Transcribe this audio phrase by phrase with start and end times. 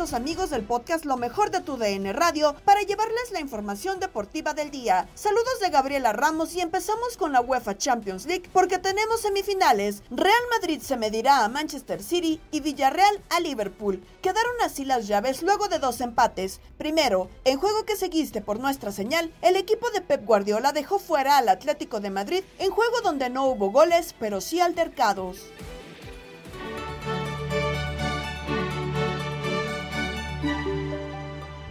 [0.00, 4.70] Amigos del podcast Lo mejor de tu DN Radio para llevarles la información deportiva del
[4.70, 5.06] día.
[5.14, 10.02] Saludos de Gabriela Ramos y empezamos con la UEFA Champions League porque tenemos semifinales.
[10.10, 14.02] Real Madrid se medirá a Manchester City y Villarreal a Liverpool.
[14.22, 16.62] Quedaron así las llaves luego de dos empates.
[16.78, 21.36] Primero, en juego que seguiste por nuestra señal, el equipo de Pep Guardiola dejó fuera
[21.36, 25.40] al Atlético de Madrid en juego donde no hubo goles pero sí altercados.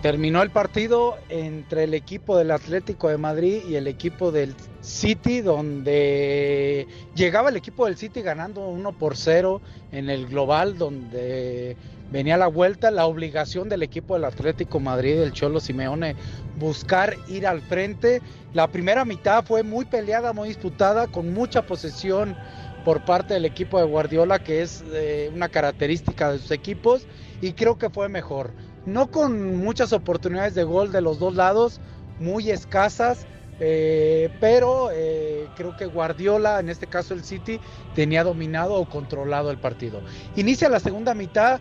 [0.01, 5.41] Terminó el partido entre el equipo del Atlético de Madrid y el equipo del City,
[5.41, 9.61] donde llegaba el equipo del City ganando 1 por 0
[9.91, 11.75] en el global, donde
[12.13, 16.15] venía la vuelta, la obligación del equipo del Atlético Madrid, del Cholo Simeone,
[16.57, 18.21] buscar ir al frente.
[18.53, 22.37] La primera mitad fue muy peleada, muy disputada, con mucha posesión
[22.85, 27.05] por parte del equipo de Guardiola, que es eh, una característica de sus equipos,
[27.41, 28.53] y creo que fue mejor
[28.93, 31.79] no con muchas oportunidades de gol de los dos lados,
[32.19, 33.25] muy escasas,
[33.59, 37.59] eh, pero eh, creo que Guardiola, en este caso el City,
[37.95, 40.01] tenía dominado o controlado el partido.
[40.35, 41.59] Inicia la segunda mitad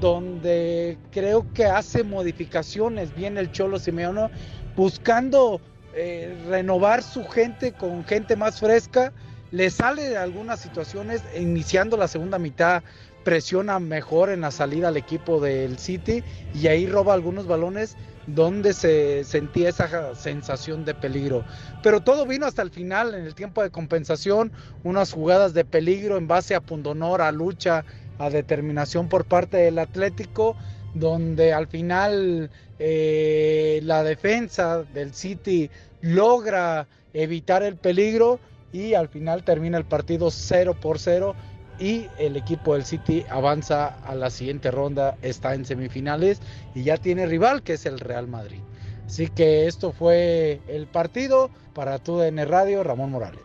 [0.00, 4.30] donde creo que hace modificaciones bien el Cholo Simeone,
[4.74, 5.60] buscando
[5.94, 9.12] eh, renovar su gente con gente más fresca.
[9.52, 12.82] Le sale de algunas situaciones, iniciando la segunda mitad
[13.26, 16.22] presiona mejor en la salida al equipo del City
[16.54, 17.96] y ahí roba algunos balones
[18.28, 21.44] donde se sentía esa sensación de peligro.
[21.82, 24.52] Pero todo vino hasta el final, en el tiempo de compensación,
[24.84, 27.84] unas jugadas de peligro en base a pundonor, a lucha,
[28.20, 30.56] a determinación por parte del Atlético,
[30.94, 32.48] donde al final
[32.78, 35.68] eh, la defensa del City
[36.00, 38.38] logra evitar el peligro
[38.72, 41.34] y al final termina el partido 0 por 0
[41.78, 46.40] y el equipo del City avanza a la siguiente ronda, está en semifinales
[46.74, 48.60] y ya tiene rival que es el Real Madrid.
[49.06, 53.40] Así que esto fue el partido para TUDN Radio, Ramón Morales.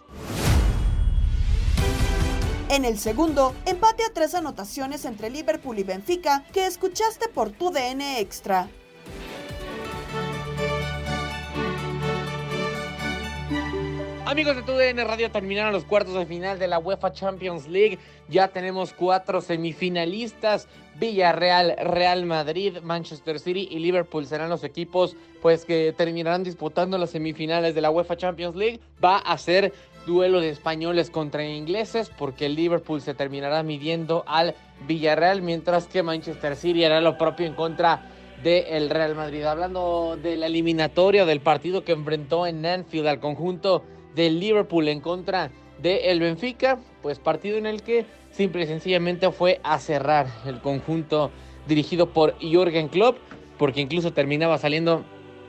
[2.70, 8.02] En el segundo, empate a tres anotaciones entre Liverpool y Benfica que escuchaste por TUDN
[8.02, 8.70] Extra.
[14.32, 18.00] Amigos de TUDN Radio, terminaron los cuartos de final de la UEFA Champions League.
[18.30, 20.70] Ya tenemos cuatro semifinalistas.
[20.96, 27.10] Villarreal, Real Madrid, Manchester City y Liverpool serán los equipos pues que terminarán disputando las
[27.10, 28.80] semifinales de la UEFA Champions League.
[29.04, 29.74] Va a ser
[30.08, 34.56] duelo de españoles contra ingleses porque el Liverpool se terminará midiendo al
[34.88, 38.10] Villarreal mientras que Manchester City hará lo propio en contra
[38.42, 39.44] del Real Madrid.
[39.44, 43.84] Hablando de la eliminatoria del partido que enfrentó en Anfield al conjunto
[44.16, 49.60] del Liverpool en contra del Benfica, pues partido en el que simple y sencillamente fue
[49.64, 51.32] a cerrar el conjunto
[51.68, 53.18] dirigido por Jürgen Klopp,
[53.58, 55.04] porque incluso terminaba saliendo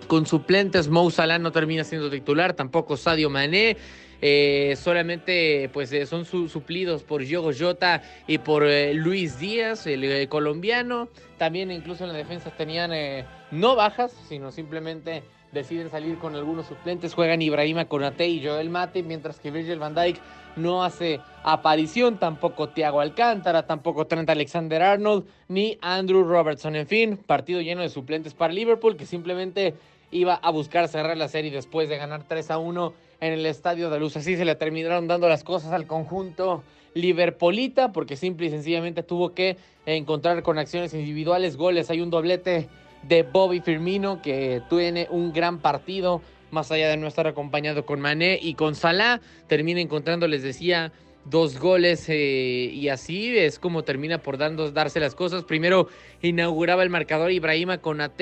[0.07, 0.89] con suplentes.
[0.89, 3.77] Mo Salah no termina siendo titular, tampoco Sadio Mané.
[4.25, 10.29] Eh, solamente pues eh, son suplidos por Diogo Jota y por eh, Luis Díaz, el
[10.29, 11.09] colombiano.
[11.39, 12.93] También incluso en la defensa tenían
[13.51, 17.15] no bajas, sino simplemente deciden salir con algunos suplentes.
[17.15, 20.19] Juegan Ibrahima Konate y Joel Mate, mientras que Virgil van Dijk
[20.57, 26.75] no hace aparición, tampoco Thiago Alcántara, tampoco Trent Alexander Arnold, ni Andrew Robertson.
[26.77, 29.75] En fin, partido lleno de suplentes para Liverpool que simplemente
[30.11, 33.91] iba a buscar cerrar la serie después de ganar 3 a 1 en el Estadio
[33.91, 34.17] de Luz.
[34.17, 36.63] Así se le terminaron dando las cosas al conjunto
[36.95, 39.57] Liverpolita porque simple y sencillamente tuvo que
[39.87, 41.89] encontrar con acciones individuales goles.
[41.91, 42.69] Hay un doblete
[43.03, 48.01] de Bobby Firmino que tiene un gran partido más allá de no estar acompañado con
[48.01, 49.21] Mané y con Salah.
[49.47, 50.93] Termina encontrando, les decía,
[51.25, 55.45] dos goles eh, y así es como termina por dando, darse las cosas.
[55.45, 55.89] Primero
[56.21, 58.21] inauguraba el marcador Ibrahima con AT,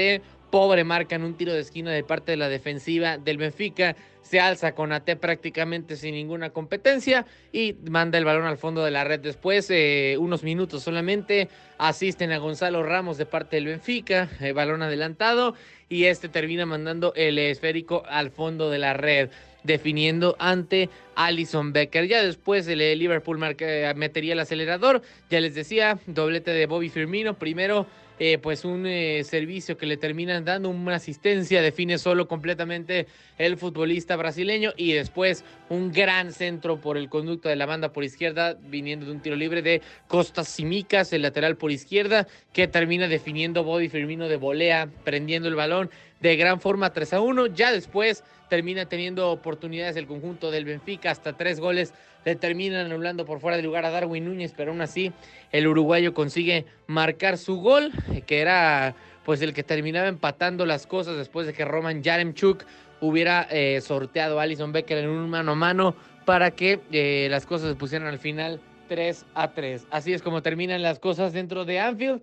[0.50, 3.96] pobre marca en un tiro de esquina de parte de la defensiva del Benfica.
[4.22, 8.90] Se alza con AT prácticamente sin ninguna competencia y manda el balón al fondo de
[8.90, 9.20] la red.
[9.20, 11.48] Después, eh, unos minutos solamente,
[11.78, 15.54] asisten a Gonzalo Ramos de parte del Benfica, eh, balón adelantado
[15.88, 19.30] y este termina mandando el esférico al fondo de la red
[19.62, 22.06] definiendo ante Alison Becker.
[22.06, 25.02] Ya después el Liverpool metería el acelerador.
[25.28, 27.34] Ya les decía, doblete de Bobby Firmino.
[27.34, 27.86] Primero
[28.22, 33.06] eh, pues un eh, servicio que le terminan dando, una asistencia, define solo completamente
[33.38, 38.04] el futbolista brasileño y después un gran centro por el conducto de la banda por
[38.04, 43.08] izquierda, viniendo de un tiro libre de Costas Simicas, el lateral por izquierda, que termina
[43.08, 45.90] definiendo Bobby Firmino de volea, prendiendo el balón
[46.20, 47.46] de gran forma 3 a 1.
[47.48, 51.94] Ya después termina teniendo oportunidades el conjunto del Benfica, hasta tres goles
[52.24, 55.12] le terminan anulando por fuera de lugar a Darwin Núñez, pero aún así
[55.52, 57.92] el uruguayo consigue marcar su gol,
[58.26, 58.94] que era
[59.24, 62.64] pues el que terminaba empatando las cosas después de que Roman Yaremchuk
[63.00, 65.94] hubiera eh, sorteado a Alison Becker en un mano a mano
[66.26, 69.86] para que eh, las cosas se pusieran al final 3 a 3.
[69.90, 72.20] Así es como terminan las cosas dentro de Anfield.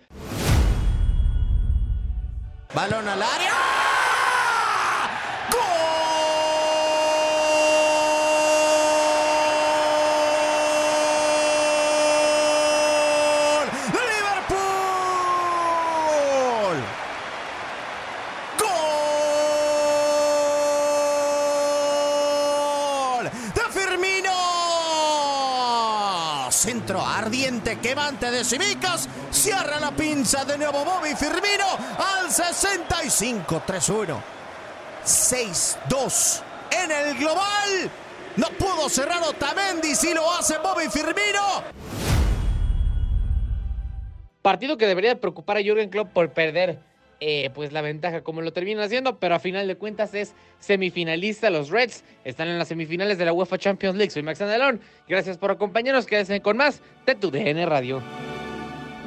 [2.76, 3.67] Balón al área.
[27.68, 29.10] Ardiente quemante de Cimicas.
[29.31, 31.66] Cierra la pinza de nuevo Bobby Firmino
[31.98, 34.22] al 65-3-1.
[35.06, 36.42] 6-2
[36.72, 37.92] en el global.
[38.36, 41.64] No pudo cerrar Otamendi si lo hace Bobby Firmino.
[44.42, 46.80] Partido que debería preocupar a Jürgen Klopp por perder
[47.19, 51.50] eh, pues la ventaja como lo terminan haciendo, pero a final de cuentas es semifinalista.
[51.50, 54.12] Los Reds están en las semifinales de la UEFA Champions League.
[54.12, 54.81] Soy Max Andalón.
[55.08, 56.06] Gracias por acompañarnos.
[56.06, 58.02] Quédense con más de tu DN Radio.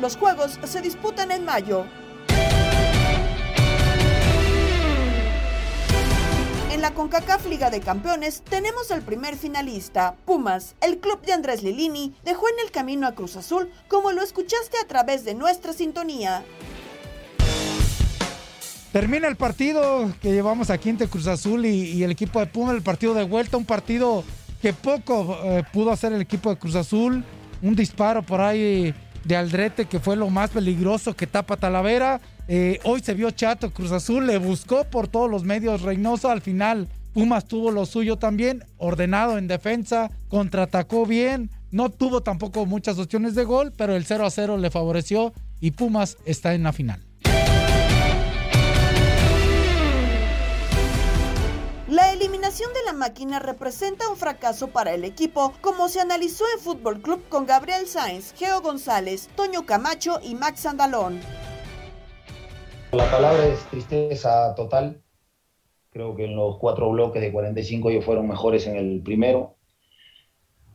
[0.00, 1.85] Los juegos se disputan en mayo.
[6.73, 10.76] En la CONCACAF Liga de Campeones tenemos el primer finalista, Pumas.
[10.81, 14.79] El club de Andrés Lilini dejó en el camino a Cruz Azul como lo escuchaste
[14.79, 16.43] a través de nuestra sintonía.
[18.92, 22.82] Termina el partido que llevamos aquí entre Cruz Azul y, el equipo de Puma, el
[22.82, 24.25] partido de vuelta, un partido
[24.61, 27.25] que poco eh, pudo hacer el equipo de Cruz Azul,
[27.62, 28.92] un disparo por ahí
[29.25, 32.20] de Aldrete que fue lo más peligroso que tapa Talavera.
[32.49, 36.40] Eh, hoy se vio chato Cruz Azul, le buscó por todos los medios Reynoso, al
[36.40, 42.99] final Pumas tuvo lo suyo también, ordenado en defensa, contraatacó bien, no tuvo tampoco muchas
[42.99, 46.73] opciones de gol, pero el 0 a 0 le favoreció y Pumas está en la
[46.73, 47.10] final.
[52.50, 57.00] Eliminación de la máquina representa un fracaso para el equipo, como se analizó en Fútbol
[57.00, 61.21] Club con Gabriel Sainz, Geo González, Toño Camacho y Max Andalón.
[62.90, 65.00] La palabra es tristeza total.
[65.90, 69.54] Creo que en los cuatro bloques de 45 ellos fueron mejores en el primero.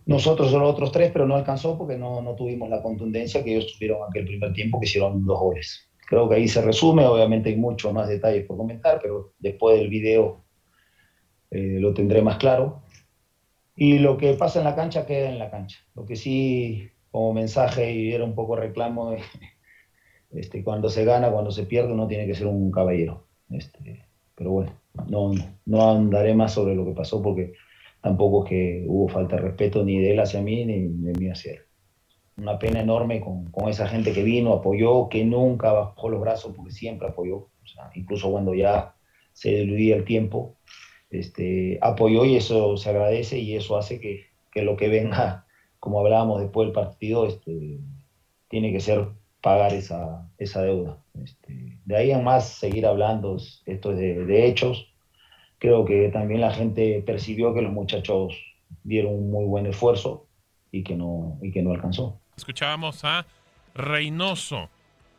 [0.06, 3.54] Nosotros son los otros tres, pero no alcanzó porque no, no tuvimos la contundencia que
[3.54, 5.90] ellos tuvieron aquel primer tiempo que hicieron dos goles.
[6.08, 9.90] Creo que ahí se resume, obviamente hay muchos más detalles por comentar, pero después del
[9.90, 10.45] video
[11.52, 12.82] eh, lo tendré más claro.
[13.76, 15.80] Y lo que pasa en la cancha queda en la cancha.
[15.96, 19.16] Lo que sí, como mensaje y era un poco reclamo,
[20.32, 23.28] este, cuando se gana, cuando se pierde, uno tiene que ser un caballero.
[23.50, 24.72] Este, pero bueno,
[25.08, 25.32] no,
[25.66, 27.54] no andaré más sobre lo que pasó porque
[28.02, 31.30] tampoco es que hubo falta de respeto ni de él hacia mí ni de mí
[31.30, 31.60] hacia él.
[32.38, 36.54] Una pena enorme con, con esa gente que vino, apoyó, que nunca bajó los brazos
[36.56, 37.50] porque siempre apoyó,
[37.96, 38.96] incluso cuando ya
[39.32, 40.58] se diluía el tiempo,
[41.20, 45.46] este, apoyó y eso se agradece y eso hace que, que lo que venga,
[45.80, 47.80] como hablábamos después del partido, este,
[48.48, 49.10] tiene que ser
[49.42, 50.98] pagar esa, esa deuda.
[51.24, 54.92] Este, de ahí en más seguir hablando, esto es de, de, hechos.
[55.60, 58.34] Creo que también la gente percibió que los muchachos
[58.84, 60.26] dieron un muy buen esfuerzo
[60.72, 62.20] y que no, y que no alcanzó.
[62.36, 63.26] Escuchábamos a
[63.76, 64.70] Reynoso.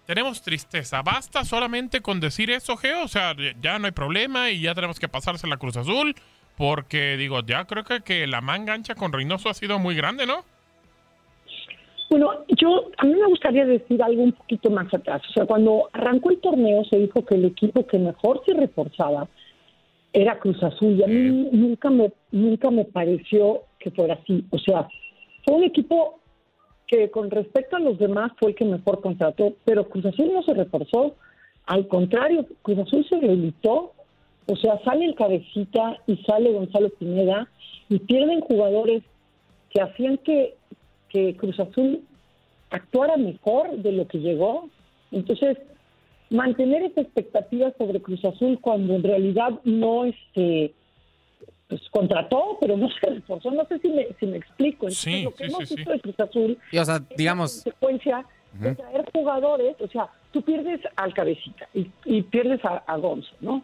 [0.06, 1.02] Tenemos tristeza.
[1.02, 3.04] ¿Basta solamente con decir eso, Geo?
[3.04, 6.14] O sea, ya no hay problema y ya tenemos que pasarse la Cruz Azul.
[6.56, 10.26] Porque, digo, ya creo que, que la manga ancha con Reynoso ha sido muy grande,
[10.26, 10.44] ¿no?
[12.08, 15.22] Bueno, yo a mí me gustaría decir algo un poquito más atrás.
[15.28, 19.28] O sea, cuando arrancó el torneo se dijo que el equipo que mejor se reforzaba
[20.12, 24.44] era Cruz Azul y a mí nunca me nunca me pareció que fuera así.
[24.50, 24.88] O sea,
[25.44, 26.20] fue un equipo
[26.86, 30.42] que con respecto a los demás fue el que mejor contrató, pero Cruz Azul no
[30.42, 31.16] se reforzó.
[31.66, 33.92] Al contrario, Cruz Azul se debilitó.
[34.46, 37.48] O sea, sale el cabecita y sale Gonzalo Pineda
[37.88, 39.02] y pierden jugadores
[39.70, 40.54] que hacían que
[41.08, 42.02] que Cruz Azul
[42.70, 44.68] actuara mejor de lo que llegó.
[45.12, 45.58] Entonces,
[46.30, 50.74] mantener esa expectativa sobre Cruz Azul cuando en realidad no este
[51.68, 53.50] pues contrató, pero no se reforzó.
[53.50, 54.86] No sé si me, si me explico.
[54.86, 55.96] Entonces, Sí, lo que sí, hemos sí, visto sí.
[55.96, 60.08] de Cruz Azul Y, o sea, es digamos, la consecuencia de traer jugadores, o sea,
[60.32, 63.62] tú pierdes al cabecita y, y pierdes a, a Gonzo, ¿no?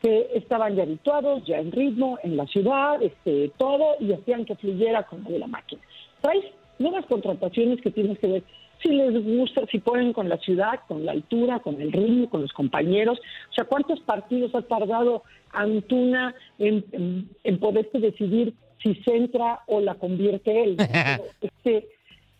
[0.00, 4.54] Que estaban ya habituados, ya en ritmo, en la ciudad, este, todo, y hacían que
[4.54, 5.82] fluyera con lo de la máquina.
[6.20, 6.44] Traes
[6.78, 8.42] nuevas contrataciones que tienes que ver
[8.82, 12.42] si les gusta, si pueden con la ciudad, con la altura, con el ritmo, con
[12.42, 13.18] los compañeros.
[13.50, 19.60] O sea, ¿cuántos partidos ha tardado Antuna en, en, en poderse decidir si se entra
[19.66, 20.76] o la convierte él?
[20.92, 21.88] Pero, este,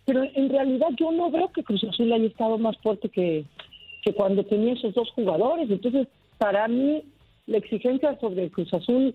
[0.04, 3.44] pero en realidad yo no veo que Cruz Azul haya estado más fuerte que,
[4.02, 5.70] que cuando tenía esos dos jugadores.
[5.70, 7.02] Entonces, para mí,
[7.46, 9.14] la exigencia sobre Cruz Azul,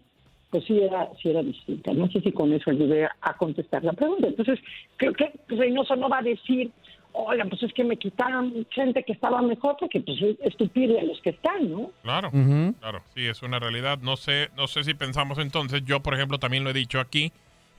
[0.52, 1.94] pues sí era, sí era distinta.
[1.94, 4.28] No sé si con eso ayudé a contestar la pregunta.
[4.28, 4.60] Entonces,
[4.98, 6.70] creo que Reynoso no va a decir,
[7.14, 11.04] oiga, pues es que me quitaron gente que estaba mejor, porque pues es estúpido a
[11.04, 11.92] los que están, ¿no?
[12.02, 12.32] Claro,
[12.80, 14.00] claro, sí, es una realidad.
[14.02, 17.32] No sé, no sé si pensamos entonces, yo por ejemplo también lo he dicho aquí,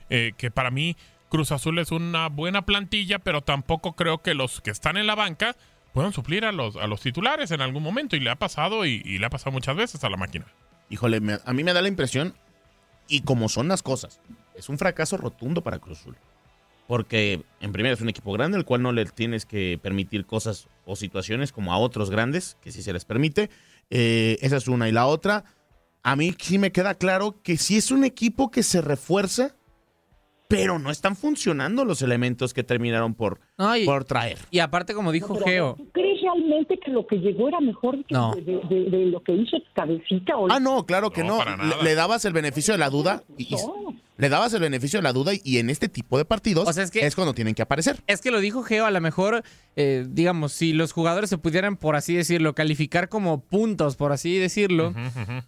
[0.09, 0.95] eh, que para mí
[1.29, 5.15] Cruz Azul es una buena plantilla, pero tampoco creo que los que están en la
[5.15, 5.55] banca
[5.93, 9.01] puedan suplir a los, a los titulares en algún momento, y le ha pasado, y,
[9.05, 10.45] y le ha pasado muchas veces a la máquina.
[10.89, 12.33] Híjole, me- a mí me da la impresión,
[13.07, 14.19] y como son las cosas,
[14.55, 16.15] es un fracaso rotundo para Cruz Azul.
[16.87, 20.67] Porque, en primera, es un equipo grande, el cual no le tienes que permitir cosas
[20.85, 23.49] o situaciones como a otros grandes, que sí se les permite.
[23.89, 24.87] Eh, esa es una.
[24.87, 25.45] Y la otra,
[26.03, 29.55] a mí sí me queda claro que sí es un equipo que se refuerza,
[30.47, 34.37] pero no están funcionando los elementos que terminaron por, No, y, por traer.
[34.51, 38.13] y aparte, como dijo Geo, ¿Tú crees realmente que lo que llegó era mejor que
[38.13, 38.35] No.
[38.35, 40.37] de, de- de lo que hizo Cabecita?
[40.37, 41.37] O Ah, no, claro que No, no.
[41.39, 41.83] para Le, nada.
[41.83, 43.23] le dabas el beneficio de la duda.
[43.39, 43.95] Y, y- No.
[44.17, 46.83] Le dabas el beneficio de la duda y en este tipo de partidos O sea,
[46.83, 48.01] es que- cuando tienen que aparecer.
[48.07, 49.43] Es que lo dijo Geo, a lo mejor,
[49.75, 54.37] eh, digamos, si los jugadores se pudieran, por así decirlo, calificar como puntos, por así
[54.37, 54.93] decirlo,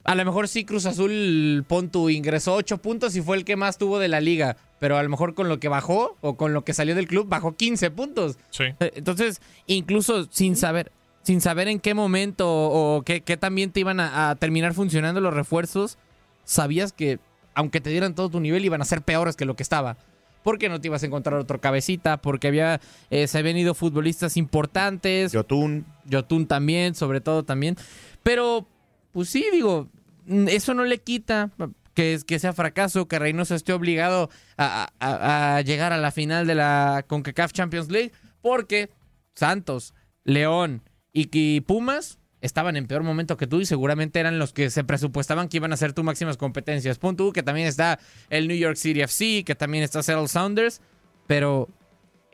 [0.04, 3.56] a lo mejor sí Cruz Azul, pon tu, ingresó 8 puntos y fue el que
[3.56, 6.54] más tuvo de la liga, pero a lo mejor con lo que bajó o con
[6.54, 8.38] lo que salió del club, bajó 15 puntos.
[8.50, 8.66] Sí.
[8.80, 10.92] Eh, Entonces, incluso sin saber,
[11.24, 15.20] sin saber en qué momento o qué, qué también te iban a, a terminar funcionando
[15.22, 15.98] los refuerzos,
[16.44, 17.20] sabías que
[17.58, 19.98] aunque te dieran todo tu nivel iban a ser peores que lo que estaba.
[20.44, 24.38] Porque no te ibas a encontrar otro cabecita, porque había, eh, se habían ido futbolistas
[24.38, 25.34] importantes.
[25.34, 25.86] Yotun.
[26.06, 27.76] Yotun también, sobre todo también.
[28.24, 28.66] Pero,
[29.12, 29.90] pues sí, digo,
[30.26, 31.50] mm, eso no le quita
[31.94, 36.12] que, es- que sea fracaso, que Reynoso esté obligado a, a- a llegar a la
[36.12, 38.90] final de la CONCACAF Champions League, porque
[39.36, 44.54] Santos, León y, y Pumas estaban en peor momento que tú y seguramente eran los
[44.54, 47.00] que se presupuestaban que iban a ser tus máximas competencias.
[47.00, 50.82] Pon tú que también está el New York City FC, que también está Seattle Sounders,
[51.26, 51.70] pero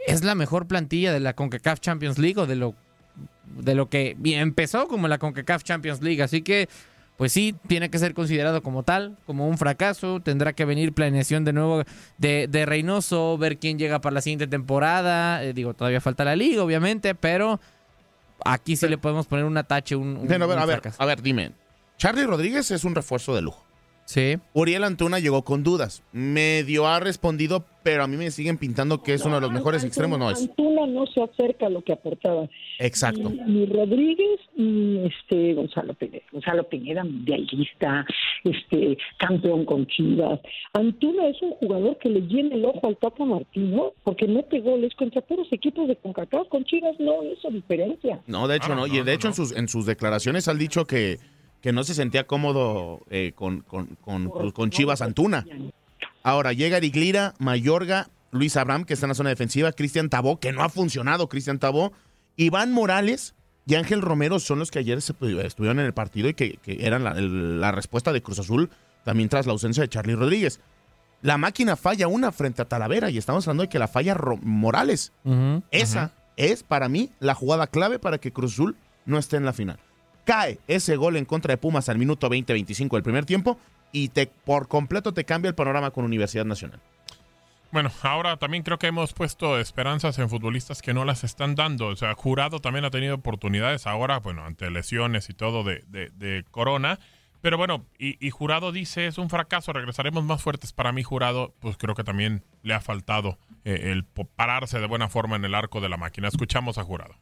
[0.06, 2.76] es la mejor plantilla de la CONCACAF Champions League o de lo
[3.58, 6.22] de lo que empezó como la CONCACAF Champions League.
[6.24, 6.68] Así que,
[7.18, 10.20] pues sí, tiene que ser considerado como tal, como un fracaso.
[10.22, 11.84] Tendrá que venir planeación de nuevo
[12.18, 15.44] de, de Reynoso, ver quién llega para la siguiente temporada.
[15.44, 17.60] Eh, digo, todavía falta la liga, obviamente, pero
[18.44, 21.54] aquí sí le podemos poner un atache, un, a ver, a ver, a ver, dime.
[21.98, 23.64] Charlie Rodríguez es un refuerzo de lujo.
[24.06, 24.38] Sí.
[24.54, 26.04] Uriel Antuna llegó con dudas.
[26.12, 29.82] Medio ha respondido, pero a mí me siguen pintando que es uno de los mejores
[29.84, 30.42] Antuna- extremos, no es.
[30.42, 32.48] Antuna no se acerca a lo que aportaba.
[32.80, 33.30] Exacto.
[33.30, 36.24] Ni, ni Rodríguez ni este Gonzalo Pineda.
[36.32, 38.06] Gonzalo Pineda, mundialista,
[38.44, 40.40] este campeón con Chivas.
[40.74, 44.94] Antuna es un jugador que le llena el ojo al Tata Martino porque mete goles
[44.96, 46.48] contra puros equipos de CONCACAF.
[46.50, 48.20] Con Chivas no hizo diferencia.
[48.28, 48.86] No, de hecho no.
[48.86, 51.20] Y de hecho en sus, en sus declaraciones han dicho que,
[51.64, 55.46] que no se sentía cómodo eh, con, con, con, con Chivas Antuna.
[56.22, 60.40] Ahora llega Eric Lira, Mayorga, Luis Abraham, que está en la zona defensiva, Cristian Tabó,
[60.40, 61.92] que no ha funcionado, Cristian Tabó,
[62.36, 63.34] Iván Morales
[63.66, 66.86] y Ángel Romero son los que ayer se, estuvieron en el partido y que, que
[66.86, 68.70] eran la, el- la respuesta de Cruz Azul
[69.06, 70.60] también tras la ausencia de Charlie Rodríguez.
[71.22, 74.40] La máquina falla una frente a Talavera y estamos hablando de que la falla Ro-
[74.42, 75.14] Morales.
[75.72, 79.54] Esa es para mí la jugada clave para que Cruz Azul no esté en la
[79.54, 79.80] final.
[80.26, 83.58] Cae ese gol en contra de Pumas al minuto 20-25 del primer tiempo
[83.92, 86.80] y te, por completo te cambia el panorama con Universidad Nacional.
[87.72, 91.88] Bueno, ahora también creo que hemos puesto esperanzas en futbolistas que no las están dando.
[91.88, 96.12] O sea, Jurado también ha tenido oportunidades ahora, bueno, ante lesiones y todo de, de-
[96.12, 97.00] de Corona.
[97.42, 100.72] Pero bueno, y, Jurado dice es un fracaso, regresaremos más fuertes.
[100.72, 105.10] Para mí, Jurado, pues creo que también le ha faltado eh, el pararse de buena
[105.10, 106.30] forma en el arco de la máquina.
[106.30, 107.16] Escuchamos a Jurado.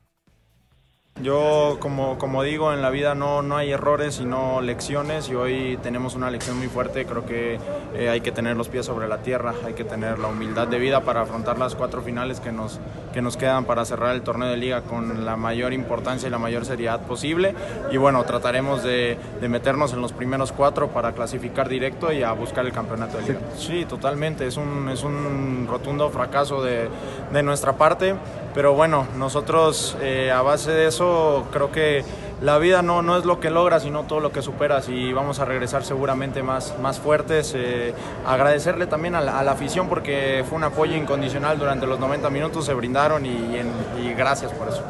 [1.19, 5.77] Yo, como, como digo, en la vida no, no hay errores, sino lecciones y hoy
[5.83, 7.05] tenemos una lección muy fuerte.
[7.05, 7.59] Creo que
[7.93, 10.79] eh, hay que tener los pies sobre la tierra, hay que tener la humildad de
[10.79, 12.79] vida para afrontar las cuatro finales que nos,
[13.13, 16.39] que nos quedan para cerrar el torneo de liga con la mayor importancia y la
[16.39, 17.53] mayor seriedad posible.
[17.91, 22.31] Y bueno, trataremos de, de meternos en los primeros cuatro para clasificar directo y a
[22.31, 23.39] buscar el campeonato de liga.
[23.57, 26.89] Sí, totalmente, es un, es un rotundo fracaso de,
[27.31, 28.15] de nuestra parte.
[28.53, 31.00] Pero bueno, nosotros eh, a base de eso
[31.51, 32.03] creo que
[32.41, 35.39] la vida no, no es lo que logras, sino todo lo que superas y vamos
[35.39, 37.53] a regresar seguramente más, más fuertes.
[37.55, 37.93] Eh,
[38.25, 42.29] agradecerle también a la, a la afición porque fue un apoyo incondicional durante los 90
[42.29, 43.71] minutos, se brindaron y, en-
[44.03, 44.81] y gracias por eso.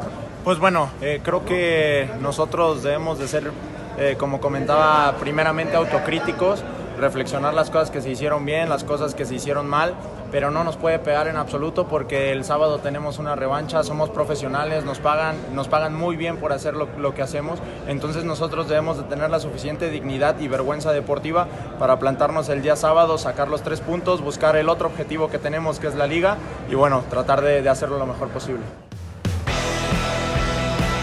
[0.44, 3.50] Pues bueno, eh, creo que nosotros debemos de ser,
[3.98, 6.64] eh, como comentaba, primeramente autocríticos,
[6.98, 9.94] reflexionar las cosas que se hicieron bien, las cosas que se hicieron mal,
[10.32, 14.84] pero no nos puede pegar en absoluto porque el sábado tenemos una revancha, somos profesionales,
[14.84, 18.96] nos pagan, nos pagan muy bien por hacer lo, lo que hacemos, entonces nosotros debemos
[18.96, 21.46] de tener la suficiente dignidad y vergüenza deportiva
[21.78, 25.78] para plantarnos el día sábado, sacar los tres puntos, buscar el otro objetivo que tenemos
[25.78, 26.38] que es la liga
[26.70, 28.62] y bueno, tratar de, hacerlo lo mejor posible.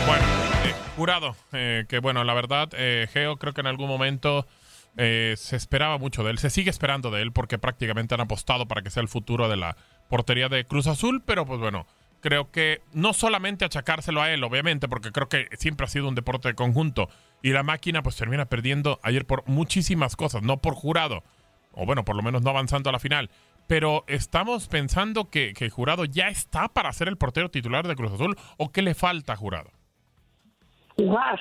[0.07, 0.23] Bueno,
[0.65, 4.47] eh, Jurado, eh, que bueno, la verdad, eh, Geo creo que en algún momento
[4.97, 8.67] eh, se esperaba mucho de él, se sigue esperando de él porque prácticamente han apostado
[8.67, 9.78] para que sea el futuro de la
[10.10, 11.86] portería de Cruz Azul, pero pues bueno,
[12.21, 16.15] creo que no solamente achacárselo a él, obviamente, porque creo que siempre ha sido un
[16.15, 17.10] deporte de conjunto
[17.41, 21.23] y la máquina pues termina perdiendo ayer por muchísimas cosas, no por Jurado,
[21.73, 23.30] o bueno, por lo menos no avanzando a la final.
[23.67, 28.13] Pero estamos pensando que, que Jurado ya está para ser el portero titular de Cruz
[28.13, 29.71] Azul o qué le falta a Jurado.
[30.95, 31.39] Jugar,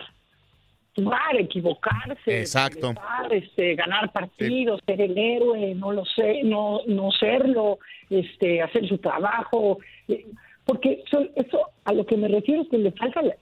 [1.04, 2.88] jugar, equivocarse, Exacto.
[2.88, 7.78] regresar, este, ganar partidos, ser el héroe, no lo sé, no, no serlo,
[8.10, 10.26] este, hacer su trabajo, eh,
[10.64, 13.36] porque so- eso a lo que me refiero es que le falta la-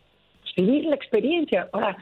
[0.57, 1.69] vivir la experiencia.
[1.73, 1.97] Ahora,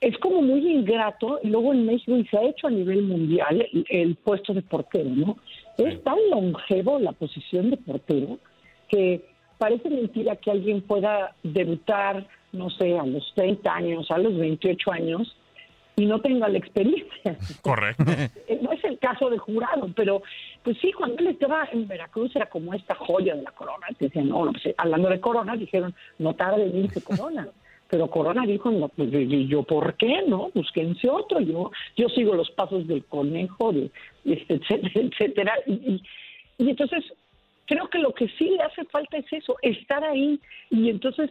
[0.00, 3.66] es como muy ingrato, y luego en México, y se ha hecho a nivel mundial,
[3.72, 5.36] el, el puesto de portero, ¿no?
[5.78, 8.38] Es tan longevo la posición de portero
[8.88, 9.24] que
[9.58, 14.92] parece mentira que alguien pueda debutar, no sé, a los 30 años, a los 28
[14.92, 15.36] años,
[15.96, 17.36] y no tenga la experiencia.
[17.62, 18.04] Correcto.
[18.62, 20.22] No es el caso de Jurado, pero
[20.62, 23.86] pues sí, cuando él estaba en Veracruz era como esta joya de la corona.
[23.98, 27.48] Te decían, no, no, pues, hablando de corona, dijeron, no tarde en irse corona.
[27.88, 29.10] Pero Corona dijo, no, pues,
[29.48, 30.50] yo, ¿por qué no?
[30.54, 31.40] Búsquense otro.
[31.40, 33.90] Yo, yo sigo los pasos del conejo, de,
[34.24, 35.52] este, etcétera, etcétera.
[35.66, 36.02] Y, y-
[36.58, 37.04] y entonces,
[37.66, 41.30] creo que lo que sí le hace falta es eso, estar ahí y entonces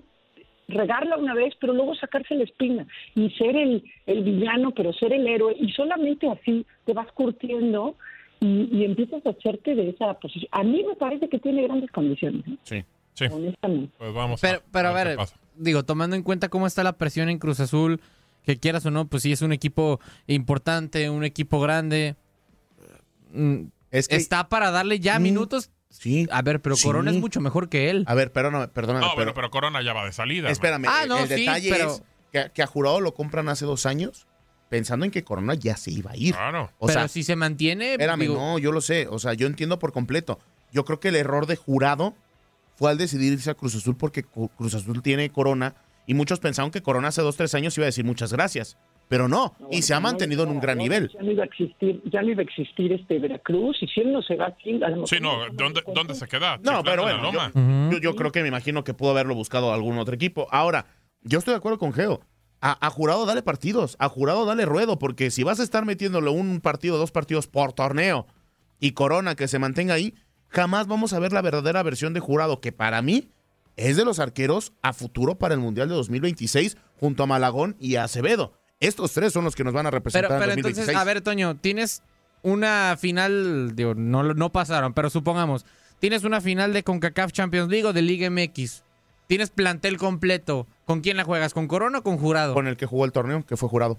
[0.67, 5.13] regarla una vez, pero luego sacarse la espina y ser el, el villano, pero ser
[5.13, 5.55] el héroe.
[5.59, 7.95] Y solamente así te vas curtiendo
[8.39, 10.47] y, y empiezas a hacerte de esa posición.
[10.51, 12.45] A mí me parece que tiene grandes condiciones.
[12.47, 12.57] ¿no?
[12.63, 13.25] Sí, sí.
[13.31, 13.93] Honestamente.
[13.97, 14.39] Pues vamos.
[14.41, 15.17] Pero, pero a ver,
[15.55, 17.99] digo, tomando en cuenta cómo está la presión en Cruz Azul,
[18.45, 22.15] que quieras o no, pues sí es un equipo importante, un equipo grande.
[23.33, 25.69] Mm, Es que- está para darle ya Mm, minutos.
[25.91, 26.27] Sí.
[26.31, 26.83] A ver, pero Sí.
[26.87, 28.03] Corona es mucho mejor que él.
[28.07, 29.05] A ver, perdóname, perdóname.
[29.05, 30.47] No, pero, pero Corona ya va de salida.
[30.47, 30.51] ¿no?
[30.51, 33.49] espérame, Ah, el- no, el sí, detalle pero- es que, que a Jurado lo compran
[33.49, 34.25] hace dos años
[34.69, 36.33] pensando en que Corona ya se iba a ir.
[36.33, 36.71] Claro.
[36.79, 37.91] O pero sea, si se mantiene.
[37.93, 39.07] espérame, digo, no, yo lo sé.
[39.09, 40.39] O sea, yo entiendo por completo.
[40.71, 42.15] Yo creo que el error de Jurado
[42.77, 45.75] fue al decidir irse a Cruz Azul porque Cruz Azul tiene Corona
[46.07, 48.77] y muchos pensaron que Corona hace dos, tres años iba a decir muchas gracias.
[49.11, 51.11] Pero no, y se ha mantenido en un gran nivel.
[51.13, 54.13] Ya no iba a existir, ya no iba a existir este Veracruz, y si él
[54.13, 56.57] no se va aquí, a lo Sí, no, ¿dónde, dónde se queda?
[56.63, 59.97] No, pero bueno, yo, yo- yo creo que me imagino que pudo haberlo buscado algún
[59.97, 60.47] otro equipo.
[60.49, 60.85] Ahora,
[61.23, 62.21] yo estoy de acuerdo con Geo.
[62.61, 66.29] A, a Jurado dale partidos, a Jurado dale ruedo, porque si vas a estar metiéndole
[66.29, 68.27] un partido, dos partidos por torneo
[68.79, 70.13] y Corona que se mantenga ahí,
[70.47, 73.27] jamás vamos a ver la verdadera versión de Jurado, que para mí
[73.75, 77.95] es de los arqueros a futuro para el Mundial de 2026, junto a Malagón y
[77.97, 78.53] a Acevedo.
[78.81, 80.97] Estos tres son los que nos van a Pero, representar pero en entonces, 2026.
[80.97, 82.03] a ver, Toño, tienes
[82.41, 85.65] una final, digo, no, no pasaron, pero supongamos,
[85.99, 88.83] tienes una final de CONCACAF Champions League o de Liga MX.
[89.27, 90.67] Tienes plantel completo.
[90.83, 91.53] ¿Con quién la juegas?
[91.53, 92.53] ¿Con Corona o con Jurado?
[92.53, 93.97] Con el que jugó el torneo, que fue Jurado.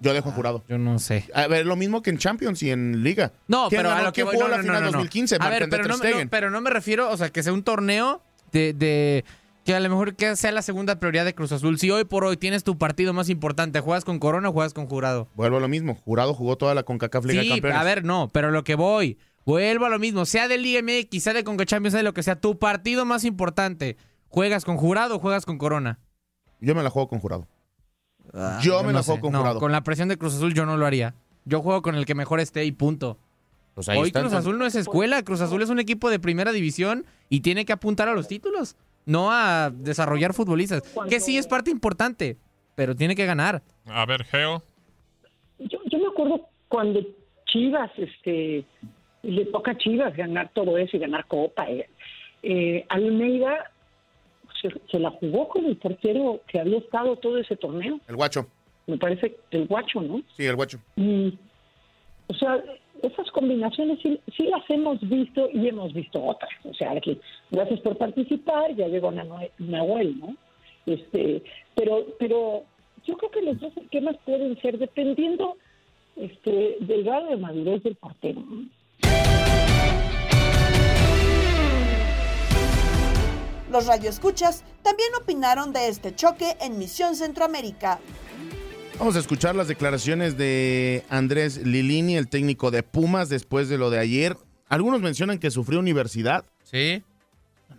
[0.00, 0.64] Yo dejo a Jurado.
[0.68, 1.30] Yo no sé.
[1.32, 3.32] A ver, lo mismo que en Champions y en Liga.
[3.46, 4.04] No, ¿Quién pero a ganó?
[4.06, 4.92] lo que ¿Quién voy, jugó no, la no, final no, no.
[4.98, 5.36] 2015?
[5.40, 5.94] A ver, pero no,
[6.28, 9.24] pero no me refiero, o sea, que sea un torneo de, de-
[9.64, 11.78] que a lo mejor que sea la segunda prioridad de Cruz Azul.
[11.78, 14.86] Si hoy por hoy tienes tu partido más importante, ¿juegas con Corona o juegas con
[14.86, 15.28] Jurado?
[15.34, 15.94] Vuelvo a lo mismo.
[16.04, 17.78] Jurado jugó toda la CONCACAF Liga de Sí, Campeones.
[17.80, 21.22] a ver, no, pero lo que voy, vuelvo a lo mismo, sea del Liga MX,
[21.22, 23.96] sea de Conca Champions, sea de lo que sea, tu partido más importante,
[24.28, 25.98] ¿juegas con Jurado o juegas con Corona?
[26.60, 27.46] Yo me la juego con Jurado.
[28.62, 29.06] yo me no la sé.
[29.12, 29.60] juego con No, Jurado.
[29.60, 31.14] Con la presión de Cruz Azul yo no lo haría.
[31.44, 33.18] Yo juego con el que mejor esté y punto.
[33.74, 34.32] Pues ahí Hoy Cruz.
[34.32, 37.72] Azul no es escuela, Cruz Azul es un equipo de primera división y tiene que
[37.72, 40.82] apuntar a los títulos, no a desarrollar futbolistas.
[41.08, 42.36] Que sí es parte importante,
[42.74, 43.62] pero tiene que ganar.
[43.86, 44.62] A ver, Geo.
[45.58, 47.00] yo, yo me acuerdo cuando
[47.46, 48.64] Chivas, este,
[49.22, 51.68] le toca a Chivas ganar todo eso y ganar Copa.
[51.70, 51.88] eh.
[52.44, 53.70] Eh, Almeida
[54.60, 58.00] se, se la jugó con el portero que había estado todo ese torneo.
[58.08, 58.46] El guacho.
[58.86, 60.22] Me parece el guacho, ¿no?
[60.36, 60.78] Sí, el guacho.
[60.96, 61.38] Y,
[62.26, 62.60] o sea,
[63.02, 66.50] esas combinaciones sí, las hemos visto y hemos visto otras.
[66.64, 67.18] O sea, que
[67.50, 70.36] gracias por participar, ya llegó Nahuel, ¿no?
[70.86, 71.42] Este,
[71.74, 72.64] pero, pero
[73.04, 75.56] yo creo que los dos esquemas pueden ser dependiendo
[76.16, 78.42] este, del grado de madurez del portero.
[83.70, 88.00] Los radioescuchas también opinaron de este choque en Misión Centroamérica.
[89.02, 93.90] Vamos a escuchar las declaraciones de Andrés Lilini, el técnico de Pumas, después de lo
[93.90, 94.36] de ayer.
[94.68, 96.44] Algunos mencionan que sufrió universidad.
[96.62, 97.02] Sí.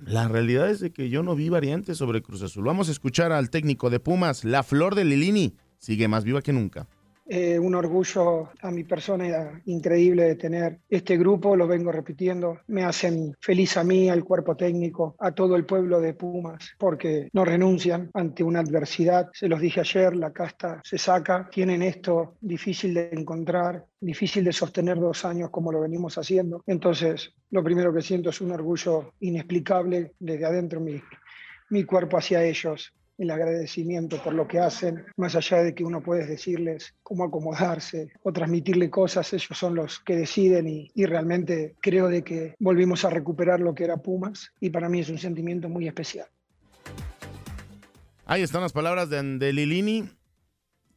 [0.06, 2.66] La realidad es de que yo no vi variantes sobre Cruz Azul.
[2.66, 5.56] Vamos a escuchar al técnico de Pumas, la flor de Lilini.
[5.78, 6.90] Sigue más viva que nunca.
[7.26, 12.60] Eh, un orgullo a mi persona increíble de tener este grupo, lo vengo repitiendo.
[12.68, 17.30] Me hacen feliz a mí, al cuerpo técnico, a todo el pueblo de Pumas, porque
[17.34, 19.30] no renuncian ante una adversidad.
[19.34, 21.50] Se los dije ayer, la casta se saca.
[21.50, 26.62] Tienen esto difícil de encontrar, difícil de sostener dos años como lo venimos haciendo.
[26.68, 31.02] Entonces, lo primero que siento es un orgullo inexplicable desde adentro mi,
[31.70, 36.02] mi cuerpo hacia ellos el agradecimiento por lo que hacen, más allá de que uno
[36.02, 41.76] puede decirles cómo acomodarse o transmitirle cosas, ellos son los que deciden y, y realmente
[41.82, 45.18] creo de que volvimos a recuperar lo que era Pumas y para mí es un
[45.20, 46.28] sentimiento muy especial.
[48.26, 50.06] Ahí están las palabras de, de Lilini.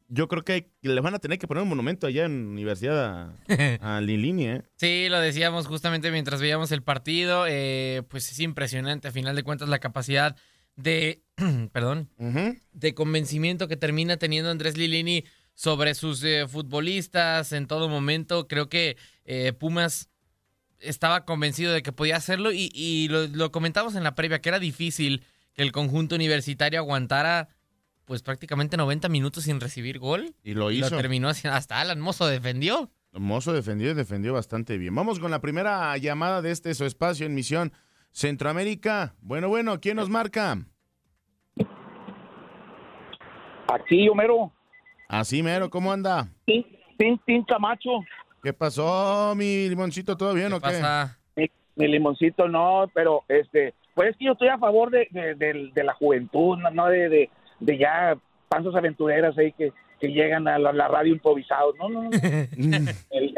[0.09, 3.05] Yo creo que hay- le van a tener que poner un monumento allá en Universidad
[3.05, 3.33] a,
[3.97, 4.61] a Lilini, ¿eh?
[4.77, 7.45] Sí, lo decíamos justamente mientras veíamos el partido.
[7.47, 10.37] eh, pues es impresionante, a final de cuentas, la capacidad
[10.77, 11.21] de,
[11.73, 12.09] perdón,
[12.71, 18.47] de convencimiento que termina teniendo Andrés Lilini sobre sus eh, futbolistas en todo momento.
[18.47, 20.09] Creo que eh, Pumas
[20.79, 24.49] estaba convencido de que podía hacerlo y, y lo, lo comentamos en la previa, que
[24.49, 27.49] era difícil que el conjunto universitario aguantara
[28.05, 30.33] pues prácticamente 90 minutos sin recibir gol.
[30.41, 30.95] Y lo hizo.
[30.95, 32.89] terminó haciendo, hasta Alan Mozo defendió.
[33.11, 34.95] Mozo defendió y defendió bastante bien.
[34.95, 37.73] Vamos con la primera llamada de este su espacio en Misión
[38.11, 39.13] Centroamérica.
[39.21, 40.57] Bueno, bueno, ¿quién nos marca?
[43.67, 44.51] Aquí, Homero.
[45.09, 46.27] Así, mero, ¿cómo anda?
[46.45, 46.65] Tin,
[46.97, 47.89] tin, tin Camacho.
[48.43, 50.15] ¿Qué pasó, mi limoncito?
[50.17, 50.81] ¿Todo bien o qué?
[51.35, 55.35] Mi, mi limoncito no, pero este, pues es que yo estoy a favor de, de,
[55.35, 58.17] de- de la juventud, no, de, de, de ya
[58.49, 61.75] panzas aventureras ahí que, que llegan a la, la radio improvisados.
[61.77, 62.09] No, no, no.
[63.09, 63.33] El-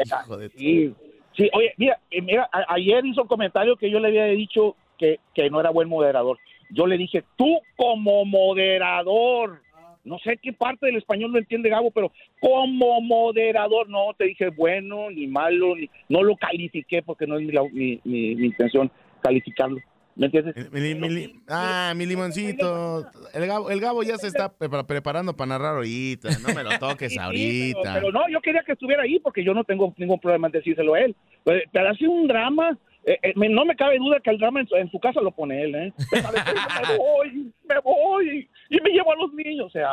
[0.56, 0.94] sí,
[1.40, 4.76] sí, oye, mira, eh, mira, a- ayer hizo un comentario que yo le había dicho
[4.98, 6.38] que, que no era buen moderador.
[6.68, 9.62] Yo le dije, tú como moderador,
[10.04, 14.48] no sé qué parte del español no entiende Gabo, pero como moderador, no te dije
[14.50, 18.90] bueno ni malo, ni, no lo califiqué porque no es mi, mi- mi- mi intención
[19.20, 19.78] calificarlo.
[20.16, 20.70] ¿Me entiendes?
[20.72, 23.06] Mi li- mi li- ah, mi limoncito.
[23.32, 26.28] El Gabo, el Gabo ya se está pre- preparando para narrar ahorita.
[26.46, 27.78] No me lo toques ahorita.
[27.82, 30.52] Pero, pero no, yo quería que estuviera ahí porque yo no tengo ningún problema en
[30.52, 31.16] decírselo a él.
[31.44, 32.76] Pero, pero ha sido un drama.
[33.04, 35.22] eh, eh, me- no me cabe duda que el drama en su, en su casa
[35.22, 35.92] lo pone él, ¿eh?
[36.12, 39.88] me voy, me voy y me llevo a los niños, o sea,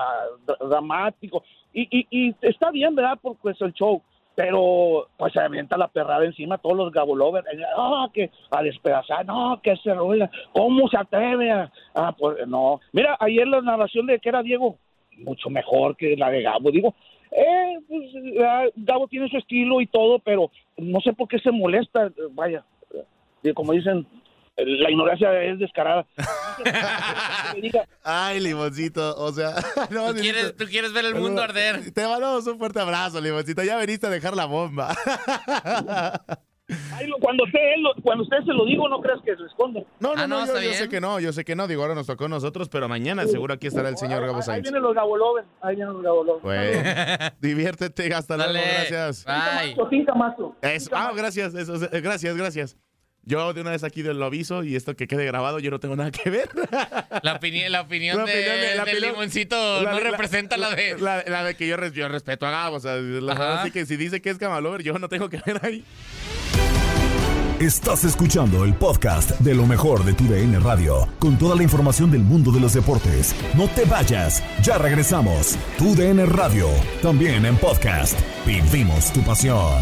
[0.45, 1.41] dra- dramático.
[1.73, 3.17] y, y, y está bien, ¿verdad?
[3.21, 4.01] Por pues, el show,
[4.37, 9.59] pero pues se avienta la perrada encima todos los gabolovers, ah, que a despedazar, no,
[9.63, 14.19] que se rueda, ¿cómo se atreve a, ah, pues, no, mira, ayer la narración de
[14.19, 14.77] que era Diego,
[15.25, 16.93] mucho mejor que la de Gabo, digo,
[17.31, 22.11] eh, pues, Gabo tiene su estilo y todo, pero no sé por qué se molesta,
[22.33, 22.63] vaya,
[23.41, 24.05] eh, como dicen,
[24.57, 26.05] la ignorancia es descarada.
[28.03, 29.53] Ay, Limoncito, o sea...
[29.91, 31.91] No, ¿Tú, quieres, tú quieres ver el mundo arder.
[31.93, 33.63] Te mandamos un fuerte abrazo, Limoncito.
[33.63, 34.95] Ya veniste a dejar la bomba.
[36.93, 39.85] Ay, cuando usted, él lo- cuando usted se lo digo, no creas que se esconde.
[40.01, 41.65] No, no, Ah, no, no, yo, sé que no, yo sé que no.
[41.67, 44.43] Digo, ahora nos tocó a nosotros, pero mañana seguro aquí estará el señor Gabo Ahí
[44.43, 44.63] Sainz.
[44.63, 46.41] vienen los gabolovers, ahí vienen los gabolovers.
[46.43, 49.23] Pues, diviértete, hasta luego, gracias.
[49.23, 49.75] Bye.
[50.61, 52.77] Eso- ah, gracias, eso, eh, gracias, gracias.
[53.29, 55.97] Yo de una vez aquí lo aviso y esto que quede grabado, yo no tengo
[55.97, 56.49] nada que ver.
[57.23, 60.55] La opinión, la opinión, La de- opinión de- la del opinión- limoncito La- no representa
[60.55, 60.97] la, de...
[60.97, 63.39] La, la de que yo, res- yo respeto a Gabo, o sea, la Ajá.
[63.43, 65.83] verdad sí que si dice que es Camalover, yo no tengo que ver ahí.
[67.59, 72.09] Estás escuchando el podcast de lo mejor de tu DN Radio, con toda la información
[72.11, 73.35] del mundo de los deportes.
[73.55, 75.57] No te vayas, ya regresamos.
[75.77, 76.69] Tu DN Radio,
[77.01, 78.17] también en podcast.
[78.45, 79.81] Vivimos tu pasión.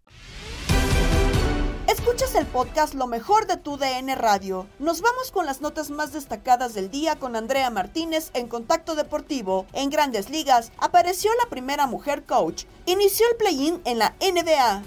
[1.91, 4.67] Escuchas el podcast Lo mejor de tu DN Radio.
[4.79, 9.67] Nos vamos con las notas más destacadas del día con Andrea Martínez en Contacto Deportivo.
[9.73, 12.63] En Grandes Ligas apareció la primera mujer coach.
[12.85, 14.83] Inició el play-in en la NBA.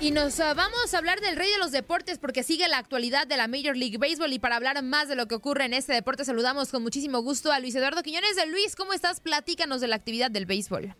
[0.00, 3.26] Y nos ah, vamos a hablar del rey de los deportes porque sigue la actualidad
[3.26, 5.92] de la Major League Baseball y para hablar más de lo que ocurre en este
[5.92, 8.36] deporte saludamos con muchísimo gusto a Luis Eduardo Quiñones.
[8.36, 9.20] De Luis, ¿cómo estás?
[9.20, 10.94] Platícanos de la actividad del béisbol.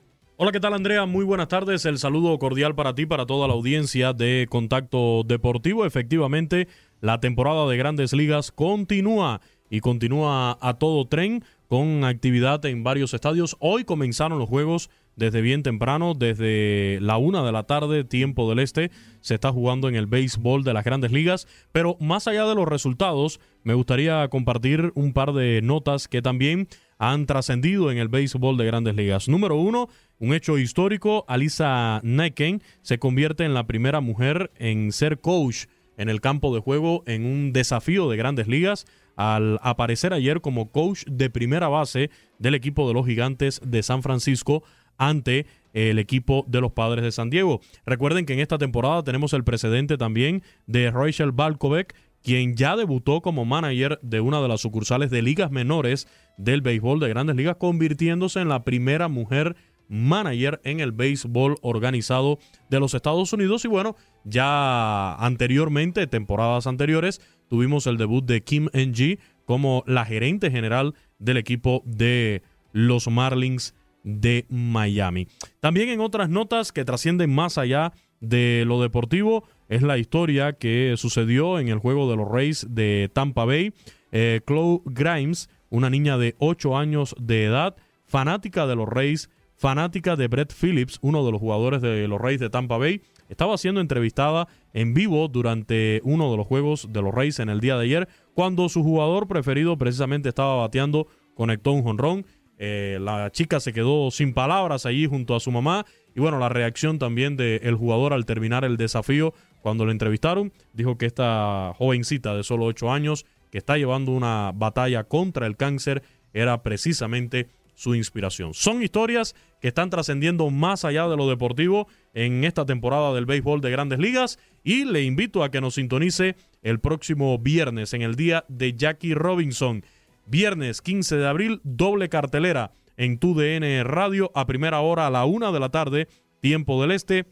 [0.44, 1.07] Hola, ¿qué tal Andrea?
[1.07, 1.87] Muy buenas tardes.
[1.87, 5.87] El saludo cordial para ti, para toda la audiencia de Contacto Deportivo.
[5.87, 6.66] Efectivamente,
[7.00, 13.14] la temporada de grandes ligas continúa y continúa a todo tren con actividad en varios
[13.14, 13.57] estadios.
[13.61, 18.59] Hoy comenzaron los juegos desde bien temprano, desde la una de la tarde, tiempo del
[18.59, 21.46] este, se está jugando en el béisbol de las grandes ligas.
[21.70, 26.66] Pero más allá de los resultados, me gustaría compartir un par de notas que también
[26.98, 29.28] han trascendido en el béisbol de grandes ligas.
[29.28, 35.20] Número uno, un hecho histórico, Alisa Neken se convierte en la primera mujer en ser
[35.20, 40.40] coach en el campo de juego en un desafío de grandes ligas al aparecer ayer
[40.40, 44.62] como coach de primera base del equipo de los gigantes de San Francisco
[44.96, 47.61] ante el equipo de los padres de San Diego.
[47.87, 53.20] Recuerden que en esta temporada tenemos el precedente también de Rachel Balkovec, quien ya debutó
[53.20, 57.56] como manager de una de las sucursales de ligas menores del béisbol de grandes ligas,
[57.56, 59.56] convirtiéndose en la primera mujer
[59.88, 62.38] manager en el béisbol organizado
[62.70, 63.64] de los Estados Unidos.
[63.64, 70.50] Y bueno, ya anteriormente, temporadas anteriores, tuvimos el debut de Kim Ng como la gerente
[70.50, 75.28] general del equipo de los Marlins de Miami.
[75.61, 80.94] También en otras notas que trascienden más allá de lo deportivo, es la historia que
[80.98, 83.72] sucedió en el juego de los Rays de Tampa Bay.
[84.11, 90.14] Eh, Chloe Grimes, una niña de 8 años de edad, fanática de los Rays, fanática
[90.14, 93.80] de Brett Phillips, uno de los jugadores de los Rays de Tampa Bay, estaba siendo
[93.80, 97.85] entrevistada en vivo durante uno de los juegos de los Rays en el día de
[97.85, 102.26] ayer, cuando su jugador preferido precisamente estaba bateando, conectó un jonrón.
[102.58, 105.87] Eh, la chica se quedó sin palabras allí junto a su mamá.
[106.14, 109.32] Y bueno, la reacción también del jugador al terminar el desafío
[109.62, 114.53] cuando lo entrevistaron, dijo que esta jovencita de solo 8 años, que está llevando una
[114.55, 116.03] batalla contra el cáncer,
[116.35, 118.55] era precisamente su inspiración.
[118.55, 123.61] Son historias que están trascendiendo más allá de lo deportivo en esta temporada del béisbol
[123.61, 128.14] de grandes ligas y le invito a que nos sintonice el próximo viernes en el
[128.14, 129.85] día de Jackie Robinson.
[130.27, 135.25] Viernes 15 de abril, doble cartelera en tu DN Radio a primera hora a la
[135.25, 136.09] una de la tarde,
[136.40, 137.27] tiempo del este.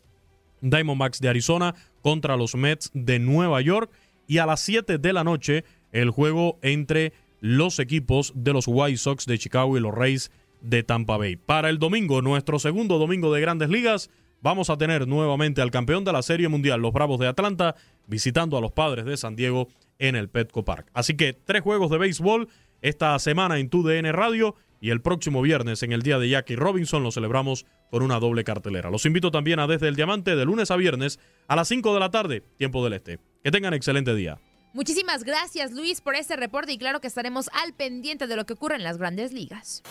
[0.63, 3.91] Diamondbacks de Arizona contra los Mets de Nueva York.
[4.27, 8.99] Y a las 7 de la noche, el juego entre los equipos de los White
[8.99, 11.37] Sox de Chicago y los Rays de Tampa Bay.
[11.37, 14.11] Para el domingo, nuestro segundo domingo de grandes ligas,
[14.43, 17.75] vamos a tener nuevamente al campeón de la Serie Mundial, los Bravos de Atlanta,
[18.07, 20.91] visitando a los Padres de San Diego en el Petco Park.
[20.93, 22.49] Así que tres juegos de béisbol
[22.83, 27.03] esta semana en TUDN Radio y el próximo viernes en el día de Jackie Robinson
[27.03, 28.91] lo celebramos con una doble cartelera.
[28.91, 32.01] Los invito también a Desde el Diamante de lunes a viernes a las 5 de
[32.01, 33.19] la tarde, tiempo del este.
[33.45, 34.39] Que tengan excelente día.
[34.73, 38.53] Muchísimas gracias Luis por este reporte y claro que estaremos al pendiente de lo que
[38.53, 39.83] ocurre en las grandes ligas.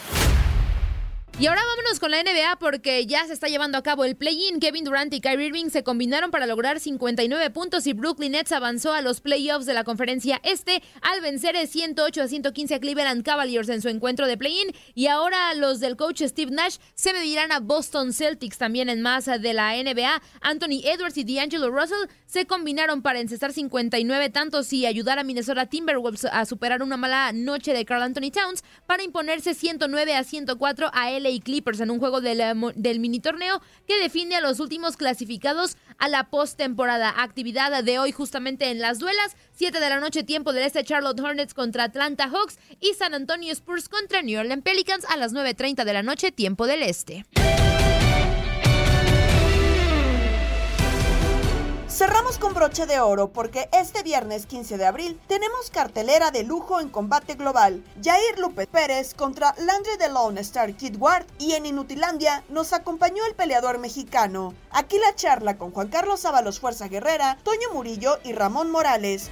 [1.40, 4.60] Y ahora vámonos con la NBA porque ya se está llevando a cabo el play-in.
[4.60, 8.92] Kevin Durant y Kyrie Irving se combinaron para lograr 59 puntos y Brooklyn Nets avanzó
[8.92, 13.70] a los playoffs de la conferencia este al vencer 108 a 115 a Cleveland Cavaliers
[13.70, 14.76] en su encuentro de play-in.
[14.96, 19.38] Y ahora los del coach Steve Nash se medirán a Boston Celtics también en masa
[19.38, 20.22] de la NBA.
[20.42, 25.68] Anthony Edwards y D'Angelo Russell se combinaron para encestar 59 tantos y ayudar a Minnesota
[25.68, 30.92] Timberwolves a superar una mala noche de Carl Anthony Towns para imponerse 109 a 104
[30.94, 32.42] a LA Clippers en un juego del,
[32.76, 37.14] del mini torneo que define a los últimos clasificados a la postemporada.
[37.22, 41.20] Actividad de hoy justamente en las duelas, 7 de la noche tiempo del este Charlotte
[41.20, 45.84] Hornets contra Atlanta Hawks y San Antonio Spurs contra New Orleans Pelicans a las 9.30
[45.84, 47.26] de la noche tiempo del este.
[52.00, 56.80] Cerramos con broche de oro porque este viernes 15 de abril tenemos cartelera de lujo
[56.80, 57.84] en combate global.
[58.02, 63.26] Jair López Pérez contra Landry de Lone Star Kid Ward y en Inutilandia nos acompañó
[63.28, 64.54] el peleador mexicano.
[64.72, 69.30] Aquí la charla con Juan Carlos Ábalos Fuerza Guerrera, Toño Murillo y Ramón Morales.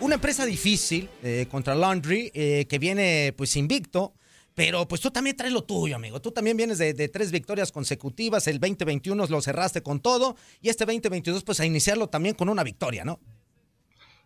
[0.00, 4.12] Una empresa difícil eh, contra Laundry eh, que viene pues invicto.
[4.58, 6.20] Pero pues tú también traes lo tuyo, amigo.
[6.20, 8.48] Tú también vienes de, tres victorias consecutivas.
[8.48, 10.34] El 2021 lo cerraste con todo.
[10.60, 13.20] Y este 2022, pues a iniciarlo también con una victoria, ¿no?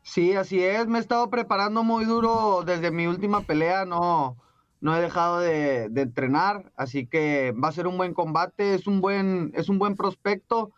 [0.03, 0.87] Sí, así es.
[0.87, 3.85] Me he estado preparando muy duro desde mi última pelea.
[3.85, 4.39] No,
[4.81, 6.73] no he dejado de, entrenar.
[6.77, 8.75] Así que va a ser un buen combate.
[8.75, 10.73] Es un buen, es un buen prospecto.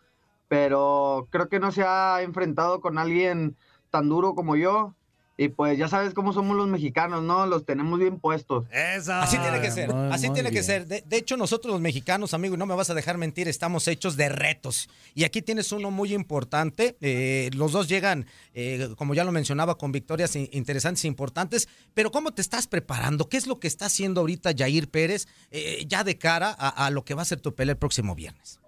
[0.49, 3.55] Pero creo que no se ha enfrentado con alguien
[3.89, 4.95] tan duro como yo.
[5.37, 7.45] Y pues ya sabes cómo somos los mexicanos, ¿no?
[7.45, 8.65] Los tenemos bien puestos.
[8.71, 10.87] Así tiene que ser, así tiene que ser.
[10.87, 14.15] De, hecho, nosotros los mexicanos, amigo, y no me vas a dejar mentir, estamos hechos
[14.15, 14.89] de retos.
[15.13, 16.95] Y aquí tienes uno muy importante.
[17.01, 21.67] Eh, los dos llegan, eh, como ya lo mencionaba, con victorias interesantes e importantes.
[21.93, 23.27] Pero ¿cómo te estás preparando?
[23.27, 26.89] ¿Qué es lo que está haciendo ahorita Jair Pérez eh, ya de cara a, a,
[26.91, 28.61] lo que va a ser tu pelea el próximo viernes?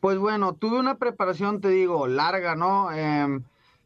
[0.00, 2.92] Pues bueno, tuve una preparación, te digo, larga, ¿no?
[2.92, 3.42] Em,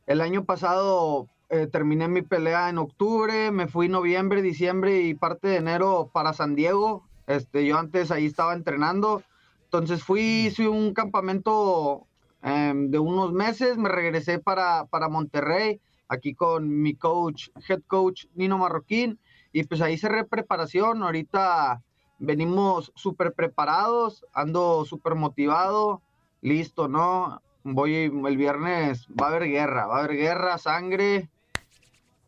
[0.07, 5.46] el año pasado eh, terminé mi pelea en octubre, me fui noviembre, diciembre y parte
[5.46, 7.04] de enero para San Diego.
[7.28, 9.22] Este, yo antes ahí estaba entrenando.
[9.64, 12.06] Entonces fui, hice un campamento
[12.42, 18.26] em, de unos meses, me regresé para, para Monterrey, aquí con mi coach, head coach
[18.35, 19.18] Nino Marroquín,
[19.52, 21.02] y pues ahí cerré preparación.
[21.02, 21.82] Ahorita
[22.18, 26.02] venimos súper preparados, ando súper motivado,
[26.40, 27.40] listo, ¿no?
[27.62, 31.28] Voy el viernes, va a haber guerra, va a haber guerra, sangre,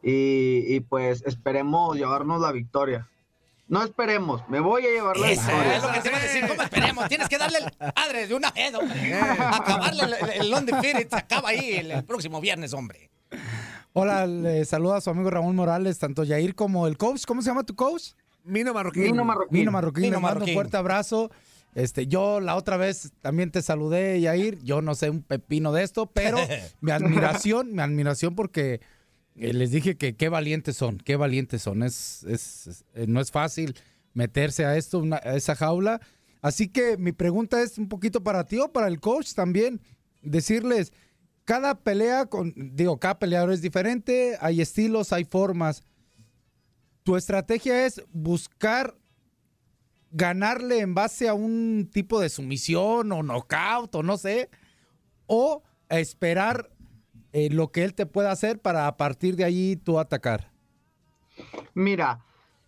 [0.02, 3.08] y, pues esperemos llevarnos la victoria.
[3.66, 5.76] No esperemos, me voy a llevar la victoria.
[5.76, 7.08] Es lo que te iba a decir, ¿cómo esperemos?
[7.08, 10.04] Tienes que darle el padre de una vez, Acabarle
[10.36, 13.10] el, el, se acaba ahí el, próximo viernes, hombre.
[13.92, 17.24] Hola, le saluda a su amigo Ramón Morales, tanto Yair como el coach.
[17.26, 18.12] ¿Cómo se llama tu coach?
[18.44, 19.02] Mino Marroquín.
[19.02, 19.58] Mino Marroquín.
[19.58, 20.20] Mino Marroquín.
[20.20, 21.30] mando un fuerte abrazo.
[21.74, 24.58] Este, yo la otra vez también te saludé, Yair.
[24.62, 26.38] Yo no sé un pepino de esto, pero
[26.80, 28.80] mi admiración, mi admiración porque
[29.40, 31.82] eh, les dije que qué valientes son, qué valientes son.
[31.82, 33.74] Es, es, eh, no es fácil
[34.14, 36.00] meterse a esto, a esa jaula.
[36.40, 39.80] Así que mi pregunta es un poquito para ti o para el coach también.
[40.22, 40.92] Decirles,
[41.44, 45.82] cada pelea, con, digo, cada peleador es diferente, hay estilos, hay formas.
[47.02, 48.96] Tu estrategia es buscar
[50.10, 54.50] ganarle en base a un tipo de sumisión o knockout o no sé,
[55.26, 56.70] o esperar
[57.32, 60.50] eh, lo que él te pueda hacer para a partir de allí tú atacar?
[61.74, 62.24] Mira,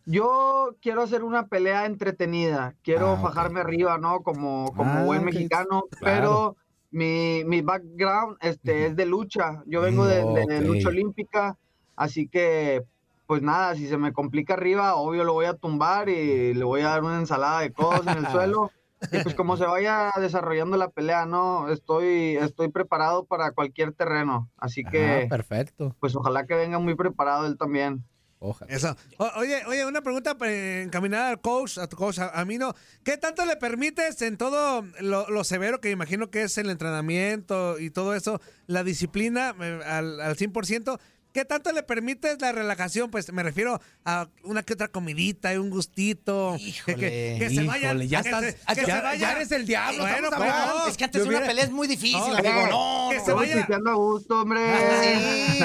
[0.06, 4.20] yo quiero hacer una pelea entretenida, quiero ah, bajarme arriba, ¿no?
[4.20, 6.56] Como, como ah, buen mexicano, pero
[6.90, 11.56] mi, mi, background este, es de lucha, yo vengo de, de, lucha olímpica,
[11.96, 12.84] así que
[13.26, 16.80] pues nada, si se me complica arriba, obvio lo voy a tumbar y le voy
[16.80, 18.72] a dar una ensalada de codos en el suelo.
[19.12, 21.70] Y pues como se vaya desarrollando la pelea, ¿no?
[21.70, 24.50] Estoy, estoy preparado para cualquier terreno.
[24.56, 25.26] Así que.
[25.28, 25.96] perfecto.
[26.00, 28.04] Pues ojalá que venga muy preparado él también.
[28.42, 28.72] Ojalá.
[28.72, 28.96] Eso.
[29.36, 32.74] oye, oye, una pregunta encaminada al coach, a tu coach, a, mí no.
[33.04, 37.90] ¿Qué tanto le permites en todo lo, severo que imagino que es el entrenamiento y
[37.90, 40.98] todo eso, la disciplina eh, al, al 100%?
[41.32, 43.10] ¿Qué tanto le permites la relajación?
[43.10, 46.56] Pues me refiero a una que otra comidita y un gustito.
[46.58, 47.94] Híjole, que, que se vaya.
[47.94, 49.14] ya que estás- se- que ya- se vaya.
[49.20, 52.36] ya eres el diablo, Bueno, no, Es que antes una pelea es muy difícil, No,
[52.36, 52.66] amigo.
[52.70, 53.66] No, que no, se vaya.
[53.70, 54.60] a gusto, hombre.
[55.02, 55.60] Sí,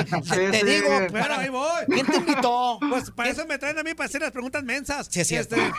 [0.52, 0.90] te Sí, digo.
[1.12, 1.86] Bueno, ahí voy.
[1.88, 2.80] ¿Quién te invitó?
[2.90, 5.08] Pues para eso me traen a mí para hacer las preguntas mensas.
[5.10, 5.56] Sí, es cierto.
[5.56, 5.72] Este,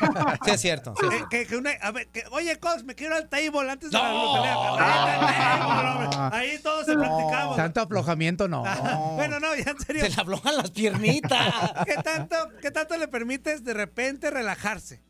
[0.44, 0.94] Sí, es cierto.
[1.12, 3.98] eh, que, que una, a ver, que, oye, Cox, me quiero al table antes de
[3.98, 4.56] la pelea.
[4.58, 6.36] Hombre.
[6.36, 7.56] Ahí todos se practicamos.
[7.56, 8.64] Tanto aflojamiento no.
[9.16, 10.02] Bueno, no, ya en serio.
[10.04, 11.72] Se le aflojan las piernitas.
[11.84, 15.02] ¿Qué tanto, ¿Qué tanto le permites de repente relajarse?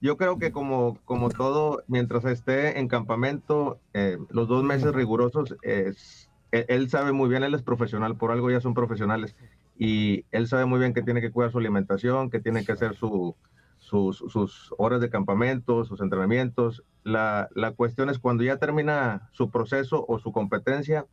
[0.00, 5.56] Yo creo que como, como todo, mientras esté en campamento, eh, los dos meses rigurosos,
[5.62, 9.34] es, él, él sabe muy bien, él es profesional, por algo ya son profesionales,
[9.78, 12.94] y él sabe muy bien que tiene que cuidar su alimentación, que tiene que hacer
[12.96, 13.34] su,
[13.78, 16.84] sus, sus horas de campamento, sus entrenamientos.
[17.02, 21.06] La, la cuestión es cuando ya termina su proceso o su competencia,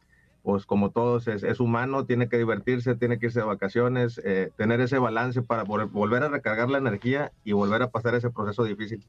[0.44, 4.52] pues como todos es, es humano, tiene que divertirse, tiene que irse de vacaciones, eh,
[4.58, 8.30] tener ese balance para vol- volver a recargar la energía y volver a pasar ese
[8.30, 9.06] proceso difícil.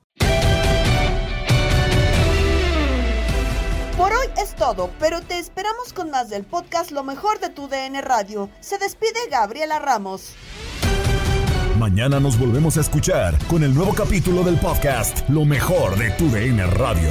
[3.97, 7.69] Por hoy es todo, pero te esperamos con más del podcast Lo mejor de tu
[7.69, 8.49] DN Radio.
[8.61, 10.35] Se despide Gabriela Ramos.
[11.79, 16.29] Mañana nos volvemos a escuchar con el nuevo capítulo del podcast Lo mejor de tu
[16.31, 17.11] DN Radio.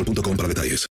[0.03, 0.90] boostmobile.com para detalles.